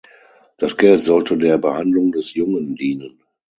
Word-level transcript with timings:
Das 0.57 0.77
Geld 0.77 1.03
sollte 1.03 1.37
der 1.37 1.59
Behandlung 1.59 2.11
des 2.11 2.33
Jungen 2.33 2.73
dienen. 2.75 3.21